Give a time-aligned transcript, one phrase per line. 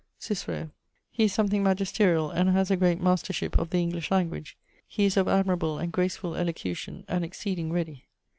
[0.19, 0.71] _CICERO.
[1.11, 4.57] He is something magisteriall, and haz a great mastership of the English language.
[4.87, 8.07] He is of admirable and gracefull elocution, and exceeding ready.